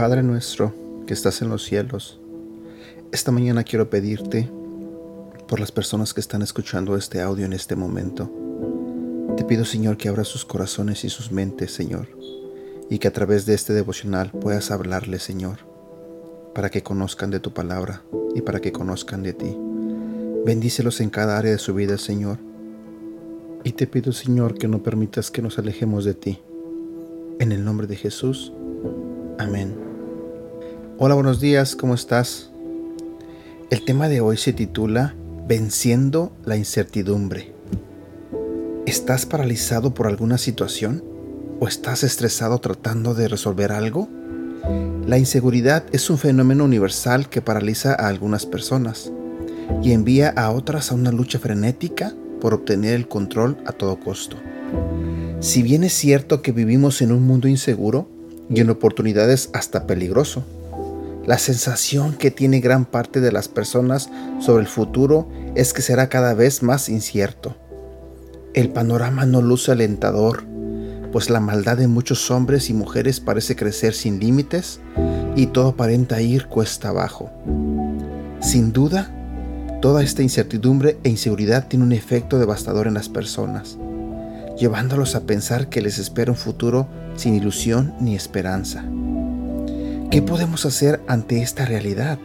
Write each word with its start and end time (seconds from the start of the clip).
Padre 0.00 0.22
nuestro 0.22 0.72
que 1.06 1.12
estás 1.12 1.42
en 1.42 1.50
los 1.50 1.62
cielos, 1.62 2.18
esta 3.12 3.32
mañana 3.32 3.64
quiero 3.64 3.90
pedirte 3.90 4.50
por 5.46 5.60
las 5.60 5.72
personas 5.72 6.14
que 6.14 6.20
están 6.20 6.40
escuchando 6.40 6.96
este 6.96 7.20
audio 7.20 7.44
en 7.44 7.52
este 7.52 7.76
momento. 7.76 8.30
Te 9.36 9.44
pido 9.44 9.66
Señor 9.66 9.98
que 9.98 10.08
abra 10.08 10.24
sus 10.24 10.46
corazones 10.46 11.04
y 11.04 11.10
sus 11.10 11.30
mentes, 11.30 11.72
Señor, 11.72 12.08
y 12.90 12.98
que 12.98 13.08
a 13.08 13.12
través 13.12 13.46
de 13.46 13.54
este 13.54 13.72
devocional 13.72 14.32
puedas 14.32 14.72
hablarles, 14.72 15.22
Señor, 15.22 15.58
para 16.54 16.70
que 16.70 16.82
conozcan 16.82 17.30
de 17.30 17.38
tu 17.38 17.54
palabra 17.54 18.02
y 18.34 18.42
para 18.42 18.60
que 18.60 18.72
conozcan 18.72 19.22
de 19.22 19.32
ti. 19.32 19.56
Bendícelos 20.44 21.00
en 21.00 21.08
cada 21.08 21.38
área 21.38 21.52
de 21.52 21.58
su 21.58 21.72
vida, 21.72 21.96
Señor. 21.96 22.38
Y 23.62 23.72
te 23.72 23.86
pido, 23.86 24.12
Señor, 24.12 24.58
que 24.58 24.66
no 24.66 24.82
permitas 24.82 25.30
que 25.30 25.40
nos 25.40 25.58
alejemos 25.58 26.04
de 26.04 26.14
ti. 26.14 26.40
En 27.38 27.52
el 27.52 27.64
nombre 27.64 27.86
de 27.86 27.96
Jesús. 27.96 28.52
Amén. 29.38 29.74
Hola, 30.98 31.14
buenos 31.14 31.40
días, 31.40 31.76
¿cómo 31.76 31.94
estás? 31.94 32.50
El 33.70 33.84
tema 33.84 34.08
de 34.08 34.20
hoy 34.20 34.36
se 34.36 34.52
titula 34.52 35.14
Venciendo 35.46 36.32
la 36.44 36.56
incertidumbre. 36.56 37.52
¿Estás 38.84 39.26
paralizado 39.26 39.94
por 39.94 40.08
alguna 40.08 40.38
situación? 40.38 41.09
¿O 41.62 41.68
estás 41.68 42.04
estresado 42.04 42.58
tratando 42.58 43.12
de 43.12 43.28
resolver 43.28 43.70
algo? 43.70 44.08
La 45.06 45.18
inseguridad 45.18 45.84
es 45.92 46.08
un 46.08 46.16
fenómeno 46.16 46.64
universal 46.64 47.28
que 47.28 47.42
paraliza 47.42 47.92
a 47.92 48.08
algunas 48.08 48.46
personas 48.46 49.12
y 49.82 49.92
envía 49.92 50.30
a 50.30 50.52
otras 50.52 50.90
a 50.90 50.94
una 50.94 51.12
lucha 51.12 51.38
frenética 51.38 52.14
por 52.40 52.54
obtener 52.54 52.94
el 52.94 53.08
control 53.08 53.58
a 53.66 53.72
todo 53.72 54.00
costo. 54.00 54.38
Si 55.40 55.62
bien 55.62 55.84
es 55.84 55.92
cierto 55.92 56.40
que 56.40 56.52
vivimos 56.52 57.02
en 57.02 57.12
un 57.12 57.26
mundo 57.26 57.46
inseguro 57.46 58.08
y 58.48 58.60
en 58.60 58.70
oportunidades 58.70 59.50
hasta 59.52 59.86
peligroso, 59.86 60.44
la 61.26 61.36
sensación 61.36 62.14
que 62.14 62.30
tiene 62.30 62.60
gran 62.60 62.86
parte 62.86 63.20
de 63.20 63.32
las 63.32 63.48
personas 63.48 64.08
sobre 64.40 64.62
el 64.62 64.68
futuro 64.68 65.28
es 65.54 65.74
que 65.74 65.82
será 65.82 66.08
cada 66.08 66.32
vez 66.32 66.62
más 66.62 66.88
incierto. 66.88 67.54
El 68.54 68.70
panorama 68.70 69.26
no 69.26 69.42
luce 69.42 69.72
alentador, 69.72 70.49
pues 71.12 71.30
la 71.30 71.40
maldad 71.40 71.76
de 71.76 71.88
muchos 71.88 72.30
hombres 72.30 72.70
y 72.70 72.74
mujeres 72.74 73.20
parece 73.20 73.56
crecer 73.56 73.94
sin 73.94 74.20
límites 74.20 74.80
y 75.36 75.46
todo 75.46 75.68
aparenta 75.68 76.20
ir 76.20 76.46
cuesta 76.46 76.88
abajo. 76.88 77.30
Sin 78.40 78.72
duda, 78.72 79.10
toda 79.80 80.02
esta 80.02 80.22
incertidumbre 80.22 80.98
e 81.04 81.08
inseguridad 81.08 81.68
tiene 81.68 81.84
un 81.84 81.92
efecto 81.92 82.38
devastador 82.38 82.86
en 82.86 82.94
las 82.94 83.08
personas, 83.08 83.78
llevándolos 84.58 85.14
a 85.14 85.22
pensar 85.22 85.68
que 85.68 85.82
les 85.82 85.98
espera 85.98 86.32
un 86.32 86.38
futuro 86.38 86.86
sin 87.16 87.34
ilusión 87.34 87.94
ni 88.00 88.14
esperanza. 88.14 88.84
¿Qué 90.10 90.22
podemos 90.22 90.66
hacer 90.66 91.00
ante 91.06 91.42
esta 91.42 91.64
realidad? 91.64 92.18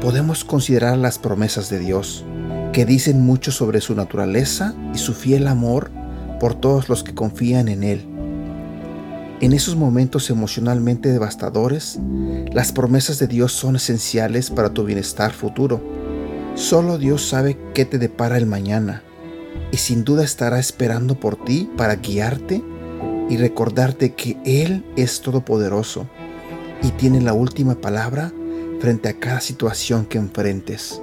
Podemos 0.00 0.44
considerar 0.44 0.96
las 0.96 1.18
promesas 1.18 1.68
de 1.68 1.78
Dios, 1.78 2.24
que 2.72 2.86
dicen 2.86 3.20
mucho 3.20 3.52
sobre 3.52 3.80
su 3.80 3.94
naturaleza 3.94 4.74
y 4.94 4.98
su 4.98 5.12
fiel 5.12 5.46
amor 5.46 5.90
por 6.40 6.54
todos 6.54 6.88
los 6.88 7.04
que 7.04 7.14
confían 7.14 7.68
en 7.68 7.84
Él. 7.84 8.04
En 9.40 9.52
esos 9.52 9.76
momentos 9.76 10.28
emocionalmente 10.28 11.10
devastadores, 11.10 11.98
las 12.52 12.72
promesas 12.72 13.18
de 13.18 13.28
Dios 13.28 13.52
son 13.52 13.76
esenciales 13.76 14.50
para 14.50 14.70
tu 14.70 14.84
bienestar 14.84 15.32
futuro. 15.32 15.80
Solo 16.56 16.98
Dios 16.98 17.26
sabe 17.26 17.56
qué 17.72 17.84
te 17.84 17.98
depara 17.98 18.36
el 18.36 18.46
mañana 18.46 19.02
y 19.72 19.76
sin 19.76 20.04
duda 20.04 20.24
estará 20.24 20.58
esperando 20.58 21.18
por 21.18 21.42
ti 21.42 21.70
para 21.76 21.96
guiarte 21.96 22.62
y 23.28 23.36
recordarte 23.36 24.14
que 24.14 24.36
Él 24.44 24.84
es 24.96 25.20
todopoderoso 25.20 26.08
y 26.82 26.90
tiene 26.92 27.20
la 27.20 27.32
última 27.32 27.76
palabra 27.76 28.32
frente 28.80 29.08
a 29.08 29.18
cada 29.18 29.40
situación 29.40 30.04
que 30.04 30.18
enfrentes. 30.18 31.00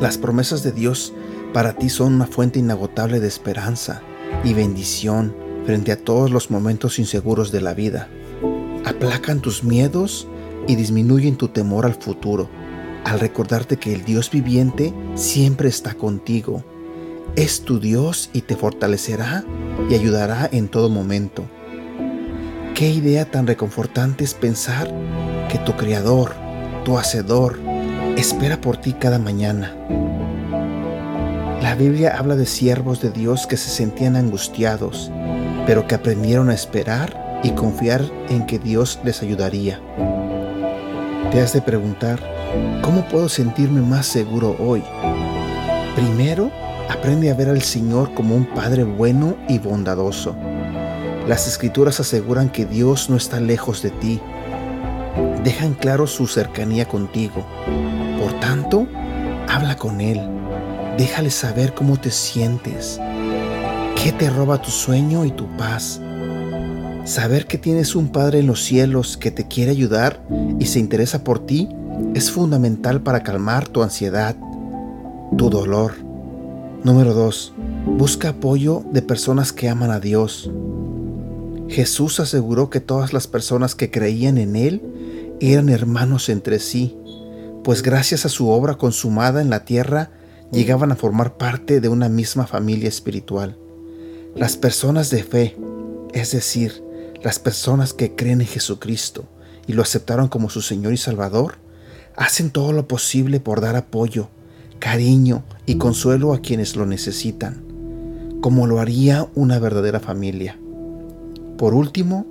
Las 0.00 0.16
promesas 0.16 0.62
de 0.62 0.72
Dios 0.72 1.12
para 1.52 1.74
ti 1.74 1.88
son 1.88 2.14
una 2.14 2.26
fuente 2.26 2.58
inagotable 2.58 3.20
de 3.20 3.28
esperanza 3.28 4.02
y 4.44 4.54
bendición 4.54 5.34
frente 5.66 5.92
a 5.92 5.96
todos 5.96 6.30
los 6.30 6.50
momentos 6.50 6.98
inseguros 6.98 7.52
de 7.52 7.60
la 7.60 7.74
vida. 7.74 8.08
Aplacan 8.84 9.40
tus 9.40 9.64
miedos 9.64 10.28
y 10.66 10.76
disminuyen 10.76 11.36
tu 11.36 11.48
temor 11.48 11.86
al 11.86 11.94
futuro 11.94 12.48
al 13.04 13.20
recordarte 13.20 13.76
que 13.76 13.94
el 13.94 14.04
Dios 14.04 14.30
viviente 14.30 14.94
siempre 15.14 15.68
está 15.68 15.94
contigo. 15.94 16.64
Es 17.36 17.62
tu 17.62 17.80
Dios 17.80 18.30
y 18.32 18.42
te 18.42 18.56
fortalecerá 18.56 19.44
y 19.88 19.94
ayudará 19.94 20.48
en 20.52 20.68
todo 20.68 20.88
momento. 20.88 21.44
Qué 22.74 22.90
idea 22.90 23.30
tan 23.30 23.46
reconfortante 23.46 24.24
es 24.24 24.34
pensar 24.34 24.92
que 25.50 25.58
tu 25.58 25.76
Creador, 25.76 26.34
tu 26.84 26.98
Hacedor, 26.98 27.58
espera 28.16 28.60
por 28.60 28.76
ti 28.76 28.94
cada 28.94 29.18
mañana. 29.18 29.76
La 31.70 31.76
Biblia 31.76 32.16
habla 32.18 32.34
de 32.34 32.46
siervos 32.46 33.00
de 33.00 33.10
Dios 33.10 33.46
que 33.46 33.56
se 33.56 33.70
sentían 33.70 34.16
angustiados, 34.16 35.08
pero 35.68 35.86
que 35.86 35.94
aprendieron 35.94 36.50
a 36.50 36.54
esperar 36.54 37.40
y 37.44 37.50
confiar 37.52 38.02
en 38.28 38.44
que 38.44 38.58
Dios 38.58 38.98
les 39.04 39.22
ayudaría. 39.22 39.80
Te 41.30 41.40
has 41.40 41.52
de 41.52 41.62
preguntar, 41.62 42.18
¿cómo 42.82 43.06
puedo 43.06 43.28
sentirme 43.28 43.82
más 43.82 44.06
seguro 44.06 44.56
hoy? 44.58 44.82
Primero, 45.94 46.50
aprende 46.88 47.30
a 47.30 47.34
ver 47.34 47.48
al 47.48 47.62
Señor 47.62 48.14
como 48.14 48.34
un 48.34 48.46
Padre 48.46 48.82
bueno 48.82 49.36
y 49.48 49.60
bondadoso 49.60 50.34
las 51.28 51.46
escrituras 51.46 52.00
aseguran 52.00 52.48
que 52.48 52.66
Dios 52.66 53.08
no 53.08 53.16
está 53.16 53.38
lejos 53.38 53.82
de 53.82 53.90
ti. 53.90 54.20
Dejan 55.44 55.74
claro 55.74 56.08
su 56.08 56.26
cercanía 56.26 56.86
contigo. 56.86 57.46
Por 58.18 58.32
tanto, 58.40 58.88
habla 59.48 59.76
con 59.76 60.00
Él. 60.00 60.20
Déjale 60.98 61.30
saber 61.30 61.74
cómo 61.74 61.98
te 61.98 62.10
sientes. 62.10 63.00
¿Qué 64.02 64.12
te 64.12 64.30
roba 64.30 64.60
tu 64.60 64.70
sueño 64.70 65.24
y 65.24 65.30
tu 65.30 65.46
paz? 65.56 66.00
Saber 67.04 67.46
que 67.46 67.58
tienes 67.58 67.94
un 67.94 68.08
Padre 68.08 68.40
en 68.40 68.46
los 68.46 68.62
cielos 68.62 69.16
que 69.16 69.30
te 69.30 69.48
quiere 69.48 69.70
ayudar 69.70 70.22
y 70.58 70.66
se 70.66 70.78
interesa 70.78 71.24
por 71.24 71.44
ti 71.44 71.68
es 72.14 72.30
fundamental 72.30 73.02
para 73.02 73.22
calmar 73.22 73.68
tu 73.68 73.82
ansiedad, 73.82 74.36
tu 75.36 75.50
dolor. 75.50 75.94
Número 76.82 77.14
2. 77.14 77.54
Busca 77.86 78.30
apoyo 78.30 78.82
de 78.90 79.02
personas 79.02 79.52
que 79.52 79.68
aman 79.68 79.90
a 79.90 80.00
Dios. 80.00 80.50
Jesús 81.68 82.20
aseguró 82.20 82.68
que 82.68 82.80
todas 82.80 83.12
las 83.12 83.26
personas 83.26 83.74
que 83.74 83.90
creían 83.90 84.38
en 84.38 84.56
Él 84.56 84.82
eran 85.40 85.68
hermanos 85.68 86.28
entre 86.28 86.58
sí, 86.58 86.96
pues 87.62 87.82
gracias 87.82 88.26
a 88.26 88.28
su 88.28 88.48
obra 88.48 88.76
consumada 88.76 89.40
en 89.40 89.50
la 89.50 89.64
tierra 89.64 90.10
llegaban 90.52 90.92
a 90.92 90.96
formar 90.96 91.36
parte 91.36 91.80
de 91.80 91.88
una 91.88 92.08
misma 92.08 92.46
familia 92.46 92.88
espiritual. 92.88 93.56
Las 94.34 94.56
personas 94.56 95.10
de 95.10 95.22
fe, 95.22 95.56
es 96.12 96.32
decir, 96.32 96.82
las 97.22 97.38
personas 97.38 97.92
que 97.92 98.14
creen 98.14 98.40
en 98.40 98.46
Jesucristo 98.46 99.24
y 99.66 99.72
lo 99.72 99.82
aceptaron 99.82 100.28
como 100.28 100.50
su 100.50 100.62
Señor 100.62 100.92
y 100.92 100.96
Salvador, 100.96 101.58
hacen 102.16 102.50
todo 102.50 102.72
lo 102.72 102.88
posible 102.88 103.40
por 103.40 103.60
dar 103.60 103.76
apoyo, 103.76 104.28
cariño 104.78 105.44
y 105.66 105.76
consuelo 105.76 106.32
a 106.32 106.40
quienes 106.40 106.76
lo 106.76 106.86
necesitan, 106.86 107.62
como 108.40 108.66
lo 108.66 108.80
haría 108.80 109.28
una 109.34 109.58
verdadera 109.58 110.00
familia. 110.00 110.58
Por 111.58 111.74
último, 111.74 112.26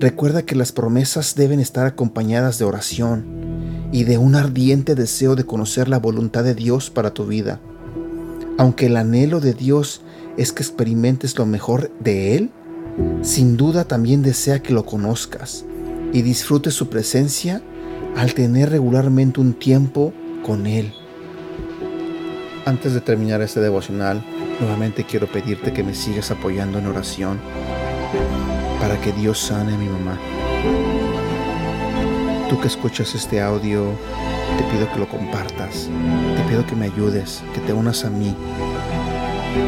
recuerda 0.00 0.42
que 0.42 0.56
las 0.56 0.72
promesas 0.72 1.34
deben 1.34 1.60
estar 1.60 1.86
acompañadas 1.86 2.58
de 2.58 2.64
oración 2.64 3.41
y 3.92 4.04
de 4.04 4.18
un 4.18 4.34
ardiente 4.34 4.94
deseo 4.94 5.36
de 5.36 5.44
conocer 5.44 5.88
la 5.88 5.98
voluntad 5.98 6.42
de 6.42 6.54
Dios 6.54 6.90
para 6.90 7.12
tu 7.12 7.26
vida. 7.26 7.60
Aunque 8.58 8.86
el 8.86 8.96
anhelo 8.96 9.40
de 9.40 9.52
Dios 9.52 10.00
es 10.36 10.52
que 10.52 10.62
experimentes 10.62 11.38
lo 11.38 11.46
mejor 11.46 11.90
de 12.00 12.36
Él, 12.36 12.50
sin 13.20 13.56
duda 13.56 13.84
también 13.84 14.22
desea 14.22 14.60
que 14.62 14.72
lo 14.72 14.86
conozcas 14.86 15.64
y 16.12 16.22
disfrutes 16.22 16.74
su 16.74 16.88
presencia 16.88 17.62
al 18.16 18.34
tener 18.34 18.70
regularmente 18.70 19.40
un 19.40 19.54
tiempo 19.54 20.12
con 20.44 20.66
Él. 20.66 20.92
Antes 22.64 22.94
de 22.94 23.00
terminar 23.00 23.42
este 23.42 23.60
devocional, 23.60 24.24
nuevamente 24.60 25.04
quiero 25.04 25.26
pedirte 25.26 25.72
que 25.72 25.82
me 25.82 25.94
sigas 25.94 26.30
apoyando 26.30 26.78
en 26.78 26.86
oración 26.86 27.38
para 28.80 29.00
que 29.00 29.12
Dios 29.12 29.38
sane 29.38 29.74
a 29.74 29.78
mi 29.78 29.88
mamá. 29.88 31.01
Tú 32.52 32.60
que 32.60 32.68
escuchas 32.68 33.14
este 33.14 33.40
audio, 33.40 33.94
te 34.58 34.64
pido 34.64 34.92
que 34.92 34.98
lo 34.98 35.08
compartas, 35.08 35.88
te 36.36 36.42
pido 36.50 36.66
que 36.66 36.76
me 36.76 36.84
ayudes, 36.84 37.42
que 37.54 37.60
te 37.62 37.72
unas 37.72 38.04
a 38.04 38.10
mí, 38.10 38.36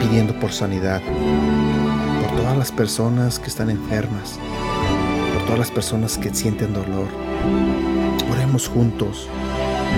pidiendo 0.00 0.32
por 0.38 0.52
sanidad, 0.52 1.02
por 1.02 2.36
todas 2.36 2.56
las 2.56 2.70
personas 2.70 3.40
que 3.40 3.48
están 3.48 3.68
enfermas, 3.68 4.38
por 5.34 5.42
todas 5.42 5.58
las 5.58 5.72
personas 5.72 6.18
que 6.18 6.32
sienten 6.32 6.72
dolor. 6.72 7.08
Oremos 8.30 8.68
juntos. 8.68 9.26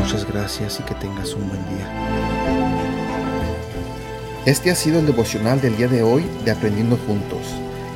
Muchas 0.02 0.26
gracias 0.26 0.80
y 0.80 0.82
que 0.82 0.94
tengas 0.94 1.34
un 1.34 1.50
buen 1.50 1.62
día. 1.76 1.86
Este 4.46 4.70
ha 4.70 4.74
sido 4.74 5.00
el 5.00 5.06
devocional 5.06 5.60
del 5.60 5.76
día 5.76 5.88
de 5.88 6.02
hoy 6.02 6.24
de 6.46 6.52
Aprendiendo 6.52 6.96
Juntos. 7.06 7.46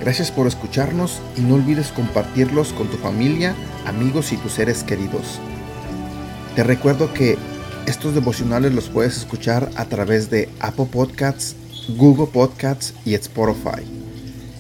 Gracias 0.04 0.30
por 0.30 0.46
escucharnos 0.46 1.22
y 1.34 1.40
no 1.40 1.54
olvides 1.54 1.88
compartirlos 1.88 2.74
con 2.74 2.88
tu 2.88 2.98
familia, 2.98 3.54
amigos 3.86 4.32
y 4.32 4.36
tus 4.36 4.52
seres 4.52 4.82
queridos. 4.82 5.40
Te 6.54 6.62
recuerdo 6.62 7.14
que 7.14 7.38
estos 7.86 8.12
devocionales 8.12 8.74
los 8.74 8.90
puedes 8.90 9.16
escuchar 9.16 9.70
a 9.76 9.86
través 9.86 10.28
de 10.28 10.50
Apple 10.60 10.88
Podcasts, 10.92 11.56
Google 11.96 12.26
Podcasts 12.26 12.92
y 13.06 13.14
Spotify. 13.14 13.82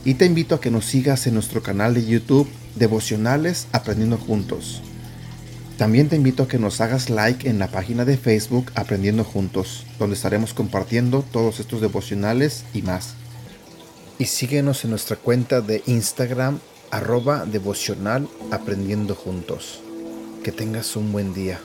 Y 0.06 0.14
te 0.14 0.24
invito 0.24 0.54
a 0.54 0.62
que 0.62 0.70
nos 0.70 0.86
sigas 0.86 1.26
en 1.26 1.34
nuestro 1.34 1.62
canal 1.62 1.92
de 1.92 2.06
YouTube 2.06 2.48
Devocionales 2.76 3.66
Aprendiendo 3.72 4.16
Juntos. 4.16 4.80
También 5.76 6.08
te 6.08 6.16
invito 6.16 6.44
a 6.44 6.48
que 6.48 6.58
nos 6.58 6.80
hagas 6.80 7.10
like 7.10 7.50
en 7.50 7.58
la 7.58 7.68
página 7.68 8.06
de 8.06 8.16
Facebook 8.16 8.72
Aprendiendo 8.76 9.24
Juntos, 9.24 9.84
donde 9.98 10.16
estaremos 10.16 10.54
compartiendo 10.54 11.22
todos 11.22 11.60
estos 11.60 11.82
devocionales 11.82 12.64
y 12.72 12.80
más. 12.80 13.14
Y 14.18 14.26
síguenos 14.26 14.84
en 14.84 14.90
nuestra 14.90 15.16
cuenta 15.16 15.60
de 15.60 15.82
Instagram 15.86 16.60
arroba 16.90 17.44
devocional 17.44 18.28
aprendiendo 18.52 19.14
juntos. 19.16 19.80
Que 20.44 20.52
tengas 20.52 20.94
un 20.94 21.10
buen 21.10 21.34
día. 21.34 21.60